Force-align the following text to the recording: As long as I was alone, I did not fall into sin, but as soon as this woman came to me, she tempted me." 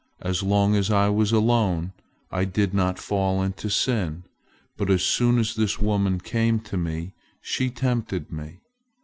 As 0.21 0.41
long 0.41 0.75
as 0.75 0.89
I 0.89 1.09
was 1.09 1.31
alone, 1.31 1.93
I 2.31 2.43
did 2.43 2.73
not 2.73 2.97
fall 2.97 3.43
into 3.43 3.69
sin, 3.69 4.23
but 4.75 4.89
as 4.89 5.03
soon 5.03 5.37
as 5.37 5.53
this 5.53 5.77
woman 5.79 6.19
came 6.19 6.59
to 6.61 6.75
me, 6.75 7.13
she 7.39 7.69
tempted 7.69 8.31
me." 8.31 8.61